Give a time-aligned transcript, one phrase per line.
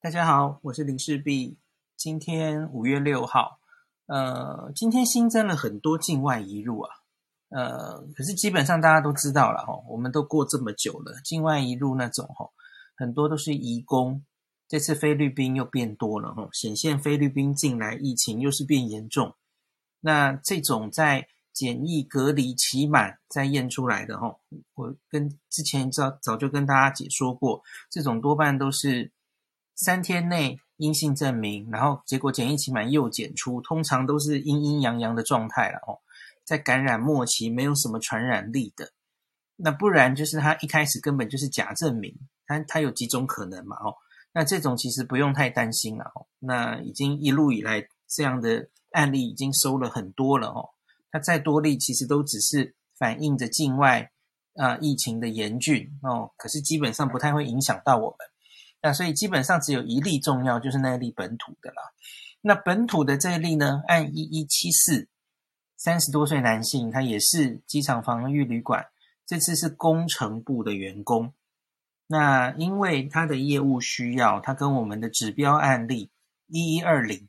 [0.00, 1.58] 大家好，我是林氏璧。
[1.96, 3.58] 今天五月六号，
[4.06, 6.90] 呃，今天新增了很多境外移入啊，
[7.48, 12.48] 呃，可是基本上大家都知道了哈，我们都过这么久了，境外移入那种哈，
[12.96, 14.24] 很多都是移工。
[14.68, 19.34] 这次菲律宾又变多了哈，显现菲律宾近来疫情又是变严重。
[19.98, 24.36] 那这种在检疫隔离期满再验出来的哈，
[24.76, 27.60] 我跟之前早早就跟大家解说过，
[27.90, 29.10] 这种多半都是。
[29.78, 36.00] 三天内阴性证明，然后结果检疫期满又检出，通常都是阴阴阳阳的状态了哦。
[36.44, 38.90] 在感染末期没有什么传染力的，
[39.54, 42.12] 那不然就是他一开始根本就是假证明，
[42.44, 43.94] 他他有几种可能嘛哦。
[44.32, 46.26] 那这种其实不用太担心了哦。
[46.40, 50.70] 那已经一路以来这样的案例已经收了很多了哦。
[51.12, 54.10] 他再多例其实都只是反映着境外
[54.56, 58.18] 啊、疫情的严峻哦，可是基本上不太会影响到我们。
[58.80, 61.82] 那所以基本上只有一例重要，就是那一例本土的啦。
[62.40, 65.08] 那本土的这一例呢，按一一七四，
[65.76, 68.86] 三十多岁男性，他也是机场防御旅馆，
[69.26, 71.34] 这次是工程部的员工。
[72.06, 76.10] 那因为他的业务需要，他跟我们的指标案例
[76.46, 77.28] 一一二零，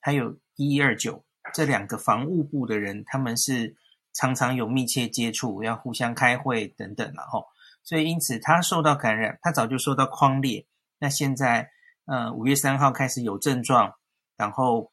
[0.00, 3.76] 还有一一二九这两个防务部的人，他们是
[4.14, 7.44] 常常有密切接触，要互相开会等等然后，
[7.82, 10.64] 所以因此他受到感染，他早就受到框列。
[10.98, 11.70] 那现在，
[12.06, 13.94] 呃，五月三号开始有症状，
[14.36, 14.92] 然后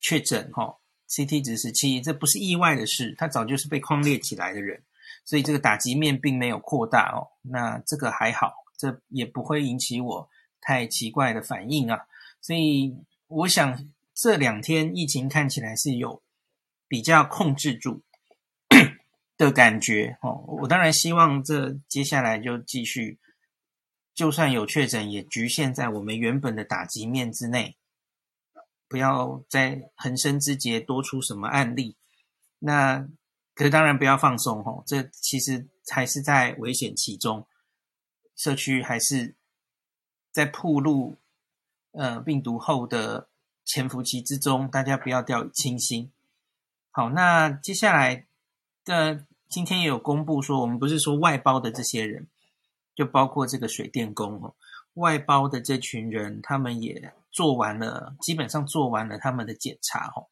[0.00, 0.76] 确诊，哈
[1.08, 4.82] ，CT 值十七，这不是意外的事，他早就是被框列起来的人，
[5.24, 7.32] 所以这个打击面并没有扩大哦。
[7.42, 10.28] 那这个还好，这也不会引起我
[10.60, 12.06] 太奇怪的反应啊。
[12.42, 12.94] 所以
[13.28, 16.22] 我想这两天疫情看起来是有
[16.86, 18.02] 比较控制住
[19.38, 20.44] 的感觉哦。
[20.46, 23.18] 我当然希望这接下来就继续。
[24.16, 27.76] 就算有确诊，也局限在我们原本的打击面之内，
[28.88, 31.98] 不要在横生枝节多出什么案例。
[32.58, 33.06] 那
[33.54, 37.46] 可是当然不要放松吼，这其实还是在危险期中，
[38.34, 39.36] 社区还是
[40.32, 41.18] 在暴露
[41.92, 43.28] 呃病毒后的
[43.66, 46.10] 潜伏期之中，大家不要掉以轻心。
[46.90, 48.26] 好，那接下来
[48.82, 52.26] 的今天也有公布说，我们不是说外包的这些人。
[52.96, 54.54] 就包括这个水电工哦，
[54.94, 60.26] 外包的这群人，他们也做完了，基本上做完了他们的检查哦。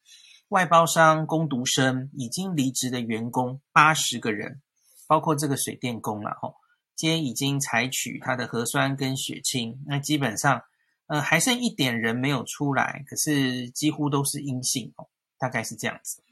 [0.49, 4.61] 外包商工读生已经离职的员工八十个人，
[5.07, 6.55] 包括这个水电工了哦，
[6.95, 10.63] 皆已经采取他的核酸跟血清，那基本上
[11.07, 16.23] 呃还剩一点人没有出来，可是几乎都是阴性哦，大概是这样子。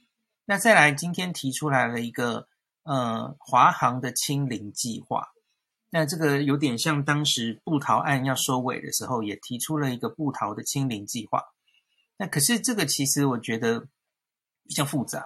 [0.46, 2.48] 那再来，今天提出来了一个
[2.84, 5.28] 呃华航的清零计划。
[5.96, 11.40] 那这个有点像当时部桃案要收尾的时候，也提出了一个部桃的清零计划。
[12.18, 13.82] 那可是这个其实我觉得
[14.68, 15.24] 比较复杂，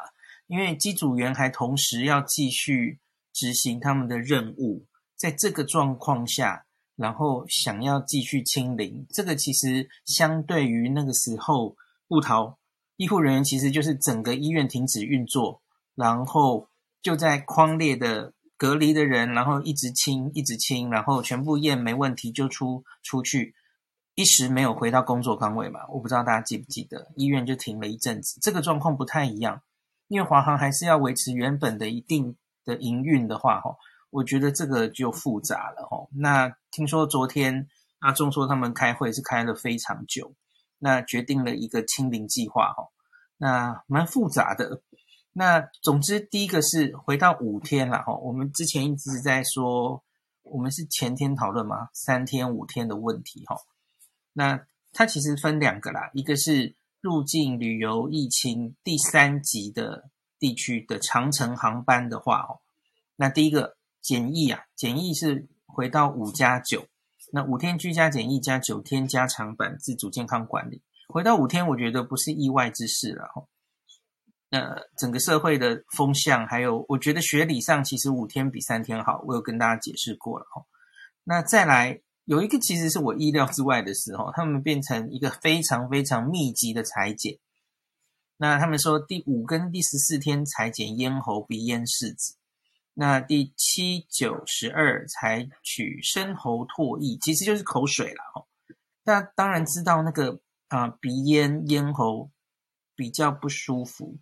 [0.48, 3.00] 因为机组员还同时要继续
[3.32, 4.86] 执行他们的任务，
[5.16, 6.66] 在这个状况下，
[6.98, 11.78] 然后想要继续清零，这个其实相对于那个时候
[12.10, 12.60] 部桃
[12.98, 15.62] 医护人员其实就是整个医院停止运作，
[15.96, 16.68] 然后
[17.02, 18.34] 就在框列的。
[18.58, 23.54] 隔离的人，然后一直清，一直清，然后全部验没问题就出出去，
[24.16, 25.82] 一时没有回到工作岗位嘛？
[25.90, 28.40] 我不知道大家记不记得，医院就停了一阵子。
[28.42, 29.62] 这个状况不太一样，
[30.08, 32.36] 因为华航还是要维持原本的一定
[32.66, 33.76] 的营运的话，哈，
[34.10, 36.08] 我觉得这个就复杂了，哈。
[36.12, 37.68] 那听说昨天
[38.00, 40.34] 阿中说他们开会是开了非常久，
[40.80, 42.88] 那决定了一个清零计划，哈，
[43.38, 44.82] 那蛮复杂的。
[45.40, 48.12] 那总之，第一个是回到五天了哈。
[48.16, 50.04] 我们之前一直在说，
[50.42, 53.56] 我们是前天讨论嘛，三天五天的问题哈。
[54.34, 60.10] 那它其实分两个啦，一个是入境旅游疫情第三级的
[60.40, 62.58] 地区的长程航班的话哦，
[63.16, 66.88] 那第一个检疫啊，检疫是回到五加九，
[67.32, 73.44] 那五天居家检疫加九天加长版自主健康管理，回到五天，我觉得不是意外之事了哈。
[74.50, 80.66] 呃，整个社会的风向，还有我觉得学理上其实五天比三天好，我有跟大家解释过了哈。
[81.26, 87.38] 那再来有一个其实是我意料之外的时候，他们变成一个非常非常密集的裁剪。
[88.38, 92.38] 那他们说第五跟第十四天裁剪咽喉、鼻咽、拭子，
[92.94, 98.46] 那第七、九、十二采取深喉唾液，其实就是口水了哈。
[99.04, 100.40] 那当然知道那个
[100.70, 102.32] 啊、鼻咽、咽喉
[102.96, 104.18] 比较不舒服。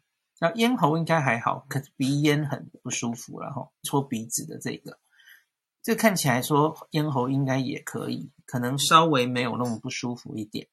[0.54, 5.00] 咽喉应该还好，可是鼻咽很不舒服，然后搓鼻子的这个，
[5.82, 10.68] 这看起来说咽喉应该也可以，可能稍微没有那么不舒服一点。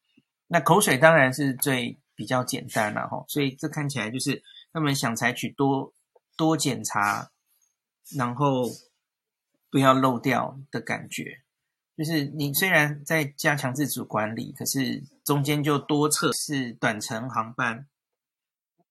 [0.46, 4.42] 那口水当然是最比较简单了哈，所以这看起来就是
[4.72, 5.94] 他们想采取多
[6.36, 7.30] 多检查，
[8.16, 8.68] 然后
[9.70, 11.42] 不要漏掉的感觉。
[11.96, 17.86] 就是你虽然在加强自主管理，可是中间就多测试短程航班。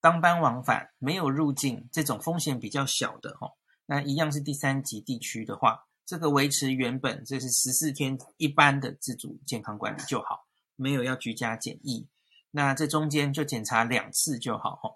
[0.01, 3.51] 当班往返没有入境这种风险比较小的哈，
[3.85, 12.07] 那一样是第三级地区的话，这个维持原本这是十四天一般的自主健康管理就好，没有要居家检疫。
[12.49, 14.89] 那这中间就检查两次就好哈。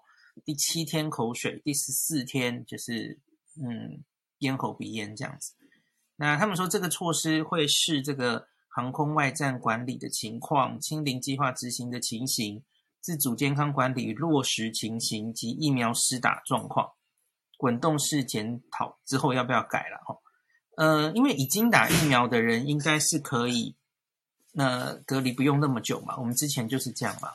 [0.44, 3.20] 第七天口水，第十四天就是
[3.62, 4.02] 嗯
[4.40, 5.54] 咽喉鼻咽这样子。
[6.16, 12.64] 那他们说这个措施会视这个航空外站管理的情况、清零计划执行的情形。
[13.06, 16.90] 自主健康管理落实情形及疫苗施打状况，
[17.56, 20.18] 滚动式检讨之后要不要改了哈？
[20.76, 23.76] 呃，因为已经打疫苗的人应该是可以，
[24.50, 26.16] 那隔离不用那么久嘛。
[26.18, 27.30] 我们之前就是这样嘛，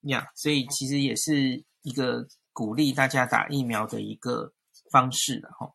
[0.00, 4.52] 呀，所以其实也是一个鼓励大家打疫苗的一个
[4.90, 5.72] 方式的哈。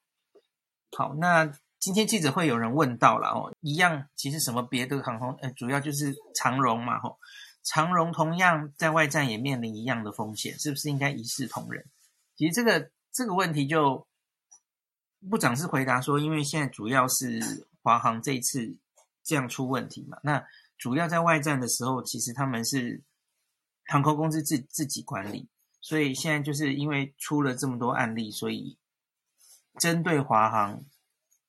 [0.92, 1.50] 好，那
[1.80, 7.18] 今天记者会有人问到了哦，一样，其实什么别的航空，呃，主要就是长荣嘛，吼。
[7.72, 11.86] 长荣同样在外站也面临一样的风险，是不是应该一视同仁？
[12.36, 14.08] 其实这个这个问题就
[15.30, 18.76] 部长是回答说，因为现在主要是华航这一次
[19.24, 20.44] 这样出问题嘛，那
[20.80, 23.04] 主要在外站的时候，其实他们是
[23.86, 25.48] 航空公司自自己管理，
[25.80, 28.80] 所以现在就是因为出了这么多案例，所以
[29.78, 30.84] 针对华航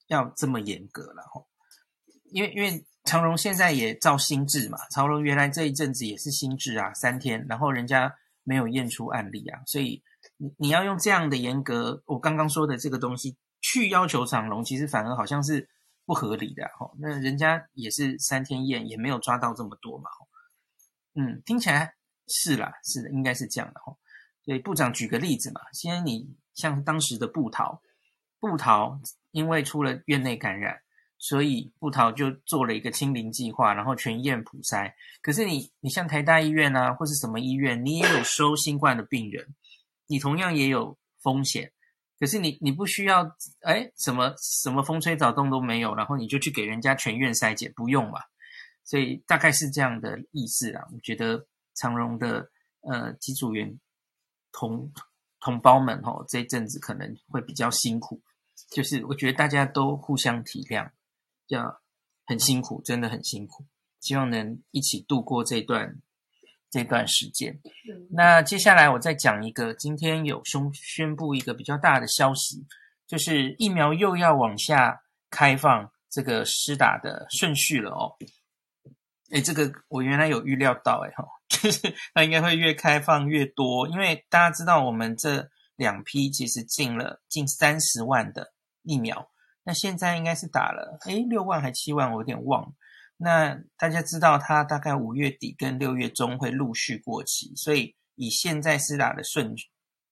[0.09, 1.49] 要这么严格了吼，
[2.33, 2.85] 因为因为。
[3.05, 10.03] 长荣现在也照新制嘛，长荣原来这一阵子也是新制啊，三天，然后人家没有验出案例啊，所以
[10.37, 15.67] 你你要用这样的严格，我刚刚说的这个东西去要求长荣，其实反而好像是
[16.05, 16.93] 不合理的哈。
[16.99, 20.11] 那人家也是三天验，也没有抓到这么多嘛。
[21.15, 21.95] 嗯，听起来
[22.29, 23.97] 是啦，是的，应该是这样的哈。
[24.45, 27.81] 所以部长举个例子嘛，先你像当时的布桃，
[28.39, 29.01] 布桃
[29.31, 30.83] 因为出了院内感染。
[31.23, 34.91] 所以布桃就做了一个清零计划，然后全院普筛。
[35.21, 39.55] 可是你，你像台大医院啊，或是什么医院，你也有收新冠的病人，
[40.07, 41.73] 你同样也有风险。
[42.19, 48.19] 可是你，你不需要，哎，什么什么风吹草动都没有，然后你就去给人家全院筛检，不用嘛？
[48.83, 50.89] 所以大概是这样的意思啦。
[50.91, 52.51] 我觉得长荣的
[52.81, 53.79] 呃机组员
[54.53, 54.91] 同
[55.39, 58.23] 同胞们吼、哦，这一阵子可能会比较辛苦，
[58.71, 60.91] 就是我觉得大家都互相体谅。
[61.51, 61.81] 要
[62.27, 63.67] 很辛苦，真的很辛苦，
[64.01, 66.01] 希望能一起度过这段
[66.71, 67.61] 这段时间。
[68.11, 72.65] 那接下来我再讲一个，今天有宣宣布一个比较大的消息，
[73.07, 78.17] 就是疫苗又要往下开放这个施打的顺序了哦。
[79.33, 89.31] 诶，这个我原来有预料到，诶哈，就是它应该会越开放越多，因为大家知道我们这两批其实进了近三十万的疫苗。
[89.71, 92.75] 那现在应该是打了，诶，六万还七万，我有点忘。
[93.19, 99.55] 那大家知道，它大概五月底跟六月中会陆续过期，所以以现在施打的顺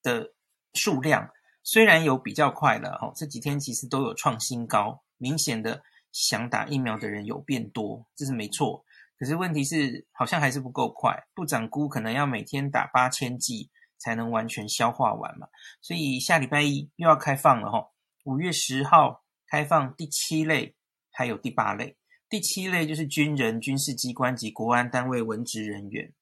[0.00, 0.32] 的
[0.74, 1.28] 数量，
[1.64, 5.82] 虽然有比较快了，哦，这几天其实都有创新高，明显的
[6.12, 8.84] 想打疫苗的人有变多，这是没错。
[9.18, 15.48] 可是问题是，好像还是不够快，部长估可能要每天打八千剂才能完全消化完嘛。
[15.82, 17.88] 所以下礼拜一又要开放了，哈，
[18.22, 19.24] 五月十号。
[19.48, 20.74] 开放第七类，
[21.10, 21.96] 还有第八类。
[22.28, 26.12] 第七类就是军人、军事机关及国安单位文职人员。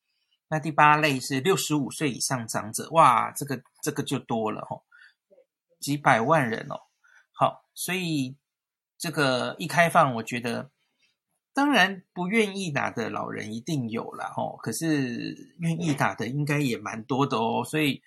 [0.48, 2.88] 那第八类是六十五岁以上长者。
[2.90, 4.84] 哇，这个这个就多了吼，
[5.80, 6.78] 几百万人哦。
[7.32, 8.36] 好，所以
[8.96, 10.70] 这个一开放，我觉得
[11.52, 18.02] 当然不愿意打的老人一定有了吼，可是愿意打的应该也蛮多的哦，所以。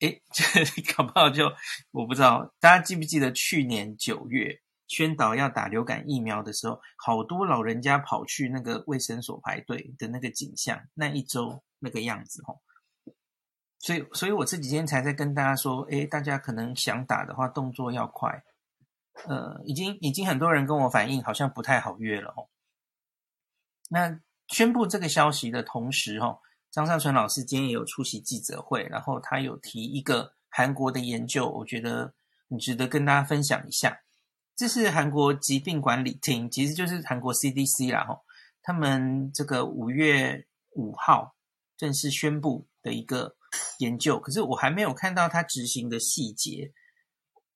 [0.00, 0.44] 诶，这
[0.94, 1.52] 搞不好就
[1.90, 12.60] 我不知道，大家记不记得去年九月宣导要打流感疫苗的时候，好多老人家跑去那个卫生所排队的那个景象，那一周那个样子吼。
[13.78, 18.42] 所以，所以我这几天才在跟大家说，诶，大家可能想打的话，动作要快。
[19.26, 22.48] 呃，已经已经很多人跟我反映，好像不太好约了哦。
[23.90, 26.40] 那宣布这个消息的同时吼。
[26.70, 32.14] 张上淳老师今天也有出席记者会，然后他有提一个韩国的研究，我觉得
[32.48, 34.00] 很值得跟大家分享一下。
[34.54, 38.20] 这是韩国疾病管理厅，其实就是韩国 CDC 啦，吼，
[38.62, 40.46] 他们这个五月
[40.76, 41.34] 五号
[41.76, 43.36] 正式宣布的一个
[43.78, 46.72] 研究，可是我还没有看到他执行的细节。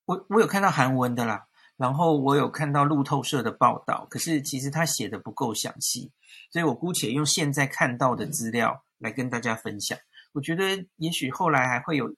[0.06, 6.12] 我我有看到韩文的啦，然后我有看到路透社的报道，可是其实他写的不够详细，
[6.52, 9.98] 所以我姑且用现在看到的资料来跟大家分享。
[10.32, 12.14] 我觉得也许后来还会有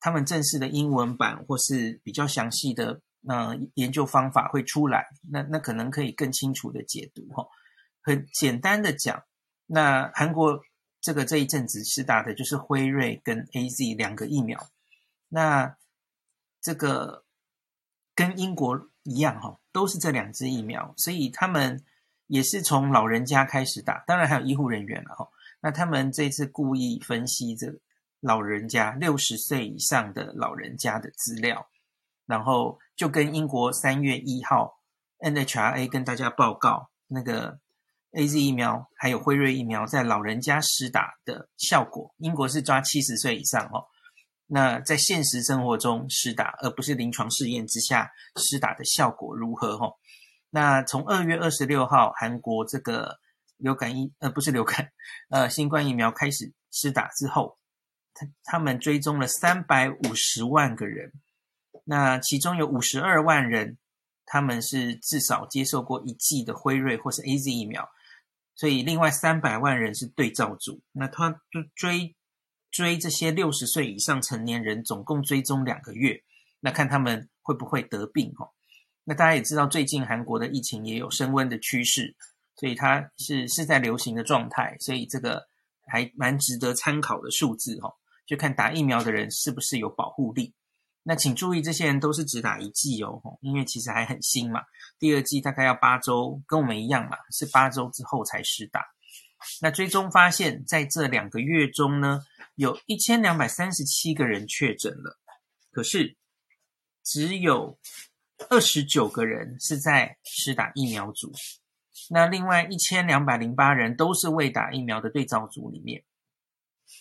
[0.00, 7.46] 他们正式的英文版，或是比较详细的呃研究方法会出来，那那可能可以更清楚的解读哈。
[8.02, 9.24] 很简单的讲，
[9.66, 10.60] 那韩国
[11.00, 14.68] 这个这一阵子施打的就是辉瑞跟 AZ 两个疫苗，
[15.30, 15.74] 那
[16.60, 17.23] 这个。
[18.14, 21.84] 跟英国一样哈，都是这两支疫苗，所以他们
[22.26, 25.28] 也是从老人家开始打，当然还有医护人员了哈。
[25.60, 27.66] 那他们这次故意分析这
[28.20, 31.66] 老人家六十岁以上的老人家的资料，
[32.26, 34.80] 然后就跟英国三月一号
[35.20, 37.58] NHRA 跟大家报告那个
[38.12, 43.86] AZ 疫苗还有辉瑞疫苗在老人家施打的效果，英国是抓七十岁以上哦。
[44.54, 49.76] 那在现实生活中施打，而不是临床试验之下施打的效果如何？
[49.76, 49.96] 吼，
[50.48, 53.18] 那从二月二十六号韩国这个
[53.56, 54.92] 流感疫，呃，不是流感，
[55.28, 57.58] 呃，新冠疫苗开始施打之后，
[58.14, 61.12] 他他们追踪了三百五十万个人，
[61.82, 63.76] 那其中有五十二万人，
[64.24, 67.88] 他们是至少接受过一剂的辉瑞或是 AZ 疫苗，
[68.54, 72.14] 所以另外三百万人是对照组，那他就追。
[72.74, 76.20] 追这些六十岁以上成年人，总共追踪两个月，
[76.58, 78.50] 那看他们会不会得病哈。
[79.04, 82.16] 那大家也知道，最近韩国的疫情也有升温的趋势，
[82.56, 85.46] 所以它是是在流行的状态，所以这个
[85.86, 87.94] 还蛮值得参考的数字哈。
[88.26, 90.52] 就看打疫苗的人是不是有保护力。
[91.04, 94.62] 那请注意，这些人都是只打一剂哦，因为其实还很新嘛。
[94.98, 98.84] 第二剂大概要八周，跟我们一样嘛，是八周之后才施打。
[99.60, 102.22] 那追踪发现，在这两个月中呢，
[102.54, 105.18] 有一千两百三十七个人确诊了，
[105.70, 106.16] 可是
[107.02, 107.78] 只有
[108.48, 111.32] 二十九个人是在施打疫苗组，
[112.10, 116.04] 那另外一千两百零八人都是未打疫苗的对照组里面。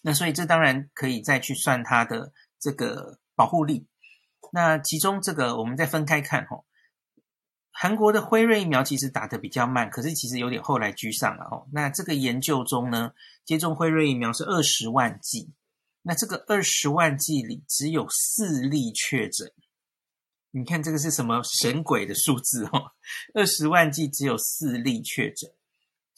[0.01, 3.87] 那所以这当然可以再去算它的这个保护力。
[4.51, 6.65] 那其中这个我们再分开看吼。
[7.75, 11.67] 韩国的辉瑞疫苗其实打得比较慢，可是其实有点后来居上了哦。
[11.73, 13.11] 那这个研究中呢，
[13.43, 15.51] 接种辉瑞疫苗是二十万剂，
[16.03, 19.51] 那这个二十万剂里只有四例确诊。
[20.51, 22.91] 你看这个是什么神鬼的数字哦？
[23.33, 25.49] 二十万剂只有四例确诊。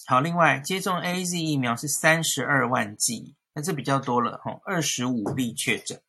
[0.07, 6.01] 好，另外接种 AZ 疫苗是三十二万剂，那这比较多了哈，二十五例确诊。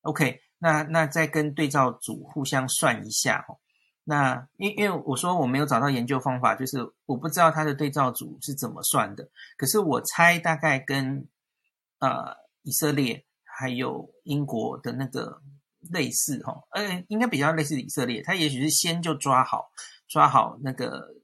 [0.00, 3.58] OK，那那再跟对照组互相算一下哦。
[4.04, 9.28] 那因因为我说我没有找到研究方法，就是我不知道它的对照组是怎么算的。
[9.56, 11.28] 可是我猜大概跟
[12.00, 15.40] 呃以色列还有英国的那个
[15.90, 19.70] 类似哈，呃应该比较类似以色列，它也许是先就抓好
[20.08, 21.14] 抓好那个，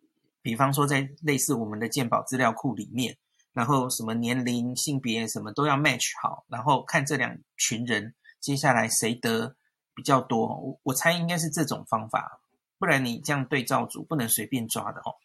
[0.40, 3.16] 比方说在类似我们的健保资料库里面，
[3.52, 9.56] 然后什么年龄、性别什么都要 match 好，然后看这两群人接下来谁得
[9.96, 12.40] 比较多，我我猜应该是这种方法。
[12.78, 15.16] 不然你这样对照组不能随便抓的哦。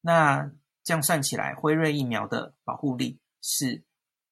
[0.00, 0.50] 那
[0.82, 3.84] 这样算起来，辉瑞疫苗的保护力是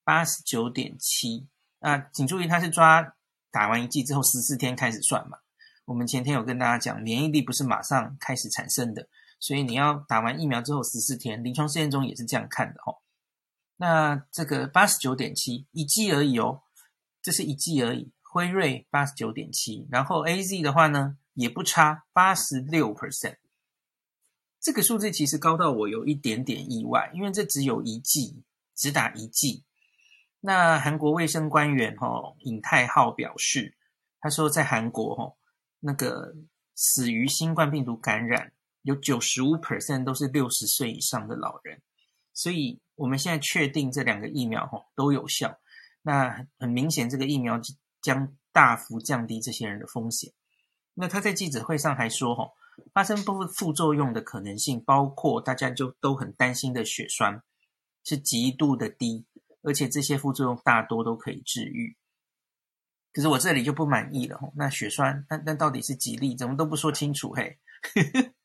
[0.05, 1.49] 八十九点七。
[1.81, 3.15] 那请注意，它是抓
[3.51, 5.39] 打完一剂之后十四天开始算嘛。
[5.85, 9.09] 我们前天有跟大家讲，免疫力不是马上开始产生的，
[9.41, 12.99] 所以你要打完疫苗之后十四天，临床试验中也是这样看的哦。
[13.77, 16.63] 那这个八十九点七一剂而已哦，
[17.21, 18.13] 这是一剂而已。
[18.23, 21.17] 辉瑞八十九点七，然后 AZ 的话呢？
[21.35, 23.37] 也不差，八十六 percent，
[24.61, 28.43] 这个数字其实高到我有一点点意外，因为这只有一剂，
[28.75, 29.65] 只打一剂。
[30.41, 33.77] 那韩国卫生官员哈尹泰浩表示，
[34.21, 35.35] 他说在韩国哈
[35.81, 36.35] 那个
[36.75, 41.81] 死于新冠病毒感染有九十五 percent 都是六十岁以上的老人，
[42.35, 45.59] 所以我们现在确定这两个疫苗哈都有效。
[46.03, 47.61] 那很明显，这个疫苗
[48.01, 50.33] 将大幅降低这些人的风险。
[50.95, 52.51] 那他在记者会上还说，哈，
[52.93, 57.43] 发生部分副作用的可能性，包括大家就都很担心的血栓，
[58.05, 59.25] 是极度的低，
[59.63, 61.97] 而且这些副作用大多都可以治愈。
[63.15, 66.37] 可是我这里就不满意了，那血栓，那那到底是几例？
[66.37, 67.33] 怎么都不说清楚？
[67.33, 67.59] 嘿，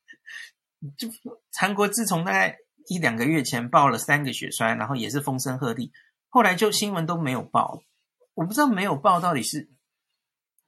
[0.96, 1.08] 就
[1.52, 2.56] 韩国自从大概
[2.88, 5.90] 一两个月前报了三个血栓，然后也是风声鹤唳，
[6.28, 7.82] 后来就新闻都没有报，
[8.32, 9.70] 我不知道没有报到底是。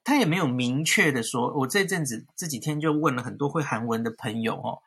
[0.03, 4.79] 他也没有明确的说，我这阵子这几天就问了很多会韩文的朋友哦，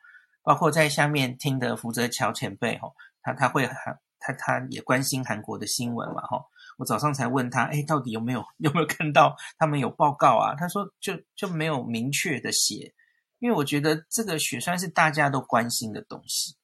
[0.42, 2.92] 包括在下面听的福泽桥前辈哦，
[3.22, 6.44] 他他会韩他他也关心韩国的新闻嘛哈，
[6.78, 10.54] 我早上才问他，哎，到底有没有有没有看到他们有报告啊？
[10.56, 12.92] 他说就就没有明确的写，
[13.38, 16.56] 因为我觉得这个血栓是大家都关心的东西。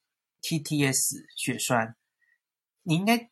[0.43, 1.97] TTS 血栓，
[2.83, 3.29] 你应该，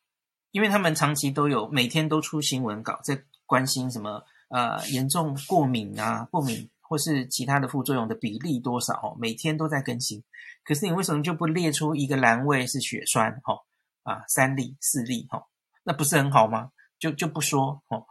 [0.50, 10.22] 因为他们长期都有每天都出新闻稿，在关心什么呃严重过敏啊，过敏或是其他的副作用的比例多少哦，每天都在更新。
[10.64, 13.60] 可是你为什么就不列出一个栏位是血栓哦？
[14.02, 15.46] 啊，三例四例哈，
[15.84, 16.70] 那不是很好吗？
[16.98, 18.04] 就就不说哦。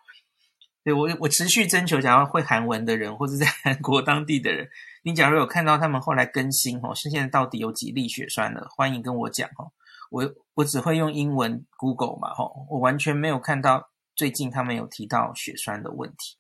[0.84, 4.70] 对，我我持续征求，假如会韩文的人或者在韩国当地的人，
[5.04, 8.68] 你假如有看到他们后来更新哦，是现在到底有几例血栓了？
[8.76, 9.74] 欢迎跟我讲哦。
[10.10, 16.38] 我我只会用英文 Google 嘛吼，我完全没有看到最近他们有提到血栓的问题。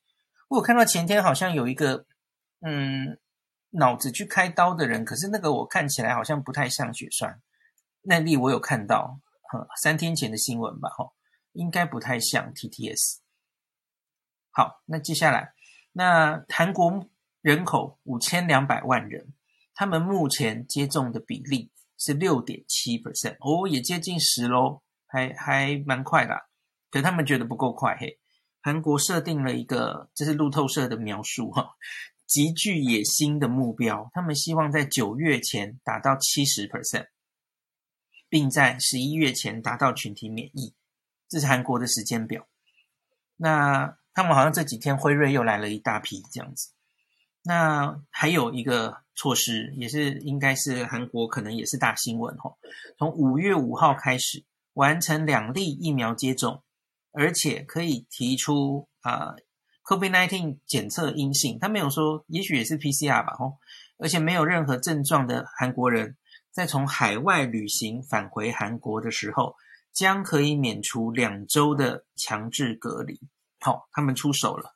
[0.50, 2.06] 我有看到前天好像有一个
[2.62, 3.20] 嗯
[3.70, 7.42] 脑子去开刀的人，可是那个我看起来好像不太像血栓。
[8.02, 9.20] 那例我有看到，
[9.54, 11.14] 嗯，三天前的新闻吧吼，
[11.52, 13.20] 应该不太像 TTS。
[14.50, 15.54] 好，那接下来，
[15.92, 17.08] 那韩国
[17.42, 19.34] 人口五千两百万人，
[19.76, 26.48] 他们目前接种的比例是六点七 percent，哦，也接近十喽，还还蛮快的。
[26.90, 28.20] 可他们觉得不够快，嘿，
[28.62, 31.76] 韩国设定了一个，这是路透社的描述哈，
[32.26, 37.08] 极具野心的目标，他们希望在九月前达到七十 percent，
[38.30, 40.74] 并在十一月前达到群体免疫，
[41.30, 42.48] 这是韩国的时间表。
[43.36, 46.72] 那他们好像这几天辉瑞又来了一大批这样子，
[47.44, 52.56] 那还有一个措施也是应该是韩国可能也是大新闻哈，
[52.98, 56.64] 从五月五号开始完成两例疫苗接种，
[57.12, 59.36] 而且可以提出啊、呃、
[59.84, 63.58] COVID-19 检测阴性，他没有说也许也是 PCR 吧吼，
[63.98, 66.18] 而且没有任何症状的韩国人
[66.52, 69.56] 在从海外旅行返回韩国的时候，
[69.94, 73.20] 将可以免除两周的强制隔离。
[73.60, 74.76] 好、哦，他们出手了。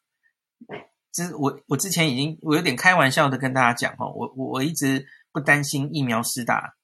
[1.11, 6.75] 这是我我之前已经我有点开玩笑的跟大家讲哦，我我我一直不担心疫苗施打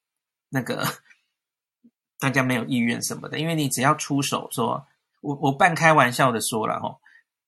[0.49, 0.85] 那个
[2.19, 4.85] 大家没有意愿什么的，因为你只要出手说，
[5.21, 6.99] 我我半开玩笑的说了哦，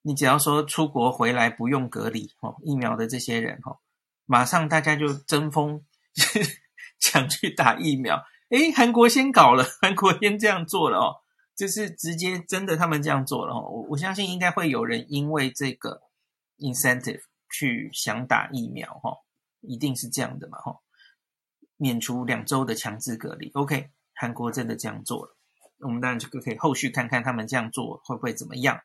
[0.02, 3.78] 你只要说出国回来不用隔离哦，疫苗的这些人哦，
[4.26, 5.84] 马上大家就争锋
[6.98, 8.24] 抢 去打疫苗。
[8.50, 11.16] 诶，韩国先搞了， 韩国先这样做了哦。
[11.56, 16.00] 就是直接真的他们这样做了哦，我我相信应该会有人因为这个
[16.56, 19.18] incentive 去想打疫苗哈，
[19.60, 20.80] 一定是这样的嘛哈，
[21.76, 23.50] 免除两周的强制隔离。
[23.50, 25.36] OK，韩国真的这样做了，
[25.80, 28.80] 我们当然就可以后续看看他们这样做会不会怎么样。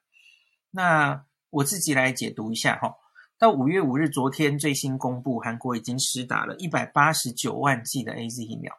[0.71, 2.95] 那我自己来解读一下哈，
[3.38, 8.73] 到五月五日，昨天最新公布，韩国已经施打了一百八十九万剂的 AZ 疫苗。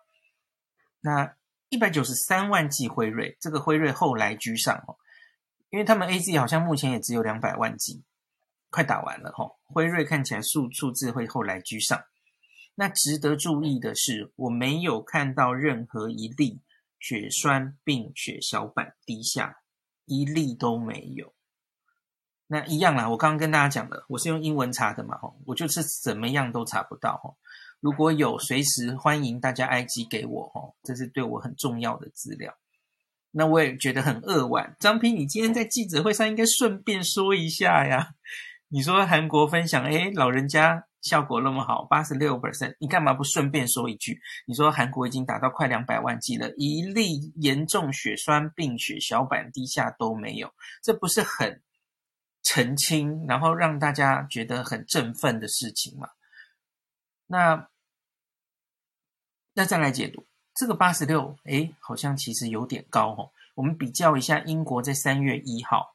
[1.01, 1.35] 那
[1.69, 4.97] 一百九十三万剂辉瑞，这个辉瑞后来居上哦，
[5.71, 8.03] 因为他们 AZ 好像目前也只有两百万剂，
[8.71, 9.51] 快打完了哈。
[9.65, 12.05] 辉瑞看起来数数字会后来居上。
[12.75, 16.61] 那值得注意的是，我没有看到任何一例
[16.99, 19.57] 血栓并血小板低下，
[20.05, 21.35] 一例都没有。
[22.49, 27.35] 那一样啦，我刚刚跟大家讲的，我是用英文查的嘛，我就是怎么样都查不到哈。
[27.81, 32.57] 如果有，随时欢迎大家 IG 给我哦，这是对我很重要的资料。
[33.33, 38.15] 那我也觉得很扼腕，张平，你今天在记者会上应该顺便说一下呀。
[38.69, 44.21] 你说韩国分享，诶，老人家效果那么好，八十六 percent，你干嘛不顺便说一句？
[44.47, 50.53] 你说韩国已经达到快两百万剂了，一例严重血栓并血小板低下都没有，
[50.83, 51.63] 这不是很
[52.43, 56.09] 澄清，然后让大家觉得很振奋的事情吗？
[57.27, 57.69] 那
[59.55, 63.31] 那再来解读这个八十六，诶，好像其实有点高哦。
[63.55, 65.95] 我们比较一下英国在三月一号，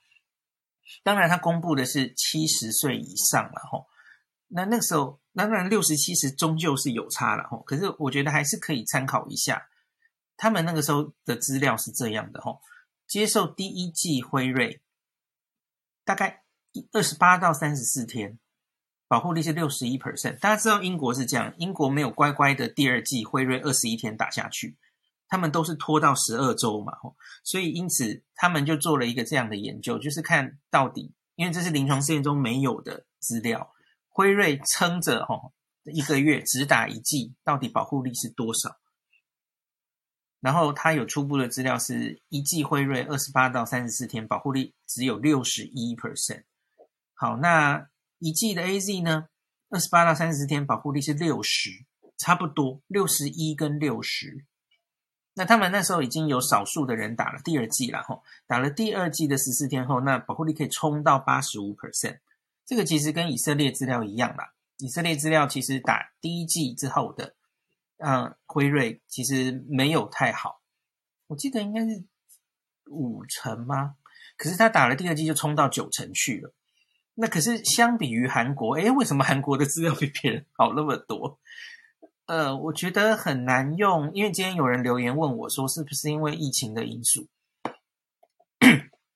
[1.03, 3.87] 当然他公布的是七十岁以上了吼。
[4.47, 7.61] 那那个时候，当然六十七十终究是有差了吼。
[7.63, 9.67] 可是我觉得还是可以参考一下，
[10.37, 12.59] 他们那个时候的资料是这样的吼：
[13.07, 14.81] 接受第一剂辉瑞，
[16.03, 16.43] 大概
[16.91, 18.37] 二十八到三十四天。
[19.07, 24.77] 保护力是六十一 percent，大家知道英国是这样，英国没有乖乖的第二剂辉瑞二十一天打下去，
[25.31, 26.91] 他们都是拖到十二周嘛，
[27.43, 33.73] 所以因此他们就做了一个这样的研究，就是看到底，因为这是临床试验中没有的资料，
[34.09, 35.53] 辉瑞撑着哈
[35.85, 38.77] 一个月只打一剂，到底保护力是多少？
[40.41, 46.43] 然后他有初步的资料是一剂辉瑞二十八到三十四天保护力只有六十一 percent，
[47.15, 47.87] 好，那。
[48.23, 49.29] 一剂的 AZ 呢，
[49.71, 51.71] 二十八到三十四天保护力是六十，
[52.19, 54.45] 差不多六十一跟六十。
[55.33, 62.19] 那他们那时候已经有少数的人打了第二剂了吼，打了第二剂的十四天后，那保护力可以冲到八十五 percent。
[62.65, 67.35] 这个其实跟以色列资料一样啦，以色列资料其实打第一剂之后的，
[67.97, 70.61] 嗯，辉瑞其实没有太好，
[71.27, 72.03] 我记得应该是
[72.89, 73.95] 五成吗？
[74.37, 76.53] 可是他打了第二剂就冲到九成去了。
[77.13, 81.39] 那可是相比于韩国，诶，为什么韩国的资料比别人好那么多？
[82.31, 87.27] 呃，我觉得很难用，因为今天有人留言问我说，是不是因为疫情的因素？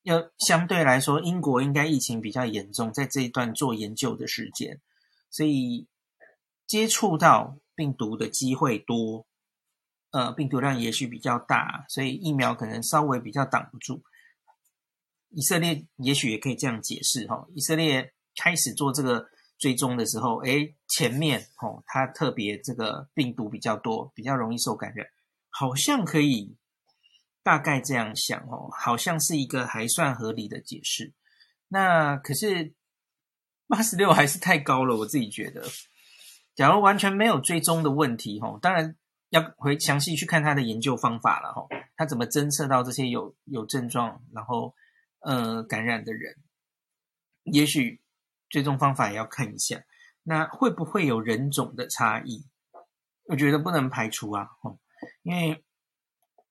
[0.04, 4.82] 要相对来说，英国应该疫情比较严重，在这一段做研究的时间，
[5.32, 5.88] 所以
[6.68, 9.26] 接触到病毒的机会多，
[10.12, 14.04] 呃，病毒量也许比较大，所以疫苗可能稍微比较挡不住。
[15.30, 25.08] 以色列也许也可以这样解释哈，以色列开始做这个追踪的时候，诶，前面哦，它特别这个病毒比较多，比较容易受感染，
[25.50, 26.56] 好像可以。
[27.44, 31.14] 大概这样想哦，好像是一个还算合理的解释。
[31.68, 32.74] 那可是
[33.68, 35.64] 八十六还是太高了，我自己觉得。
[36.56, 38.96] 假如完全没有追踪的问题，哦，当然
[39.30, 44.74] 要回详细去看他的研究方法了，吼，他怎么侦测到这些有有症状然后
[45.20, 46.36] 呃感染的人？
[47.44, 48.02] 也许
[48.56, 49.84] 追踪方法也要看一下。
[50.24, 52.46] 那会不会有人种的差异？
[53.28, 54.80] 我觉得不能排除啊，哦，
[55.24, 55.62] 因为。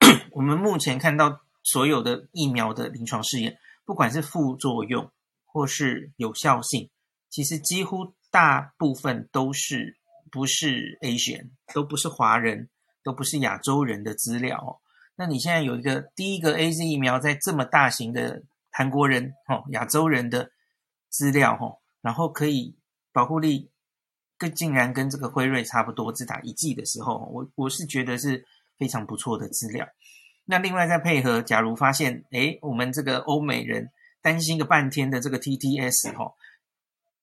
[0.32, 5.10] 我们目前看到所有的疫苗的临床试验，不管是副作用
[5.46, 6.90] 或是有效性，
[7.30, 9.96] 其实几乎大部分都是
[10.30, 12.68] 不是 Asian，都不是华人，
[13.02, 14.82] 都不是亚洲人的资料哦。
[15.14, 20.50] 那你现在有一个第一个 AZ 疫苗在这么大型的韩国人、哦亚洲人的
[21.08, 22.76] 资料哦，然后可以
[23.14, 23.70] 保护力
[24.36, 28.44] 跟竟然跟这个辉瑞差不多，只打一剂的时候，我我是觉得是
[28.78, 29.88] 非常不错的资料。
[30.44, 33.88] 那另外再配合，假如发现，诶，我们这个欧美人
[34.20, 36.34] 担心个半天的这个 TTS 哈，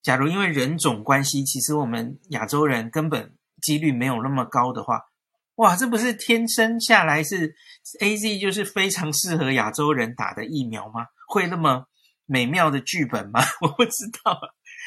[0.01, 5.01] 假如因为人种关系，其实我们亚洲人根本几率没有那么高的话，
[5.57, 7.53] 哇，这不是天生下来是
[7.99, 11.05] AZ 就是非常适合亚洲人打的疫苗吗？
[11.27, 11.85] 会那么
[12.25, 13.41] 美妙的剧本吗？
[13.61, 14.39] 我不知道。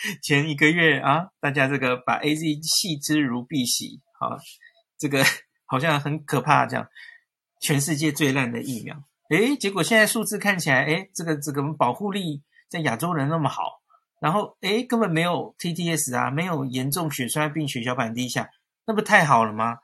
[0.23, 4.37] 前一个月啊，大家这个把 AZ 弃之如敝屣，好，
[4.99, 5.25] 这个
[5.67, 6.89] 好像很可怕这样。
[7.61, 8.95] 全世界最烂的疫苗，
[9.31, 13.81] 诶，结果现在数字看起来，诶，这个这个保护力在亚洲人那么好，
[14.21, 18.51] 然后诶，根本没有 TTS 啊，没有严重血栓病血小板低下，
[18.87, 19.79] 那不太好了吗？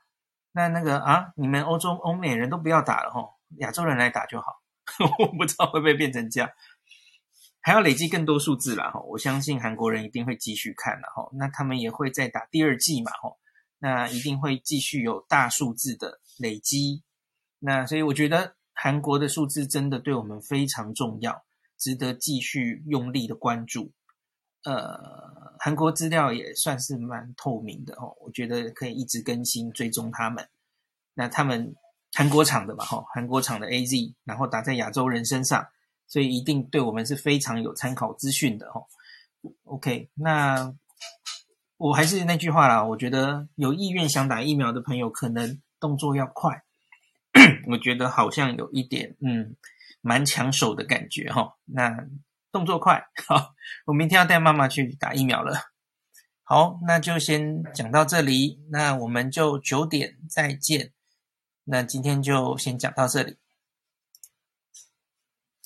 [0.51, 4.61] 那那个啊，你们欧洲欧美人都不要打了吼，亚洲人来打就好。
[5.19, 6.49] 我不知道会不会变成这样，
[7.61, 8.91] 还要累积更多数字啦。
[8.91, 13.37] 吼，我相信韩国人一定会继续看了吼，那他们也会再打第二季嘛吼，
[13.79, 17.03] 那一定会继续有大数字的累积。
[17.59, 21.43] 那所以我觉得韩国的数字真的对我们非常重要，
[21.77, 23.93] 值得继续用力的关注。
[24.63, 30.47] 呃，韩国资料也算是蛮透明的哦，我觉得可以一直更新追踪他们。
[31.13, 31.75] 那他们
[32.13, 35.67] 韩国厂的嘛，哈，韩国厂的 AZ，然后打在亚洲人身上，
[36.11, 38.85] 所以一定对我们是非常有参考资讯的哦。
[39.63, 40.75] OK，那
[41.77, 46.63] 我还是那句话啦，我觉得有意愿想打疫苗的朋友，可能动作要快。
[47.71, 49.55] 我觉得好像有一点，嗯，
[50.01, 51.55] 蛮抢手的感觉哈。
[51.63, 52.05] 那
[52.51, 53.53] 动作快，好，
[53.85, 55.55] 我明天要带妈妈去打疫苗了。
[56.43, 60.91] 好，那就先讲到这里，那我们就九点再见。
[61.63, 63.37] 那今天就先讲到这里。